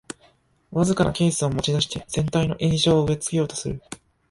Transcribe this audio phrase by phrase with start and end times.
[0.71, 3.79] わずかなケースを持ちだして全体の印象を植え付けようとする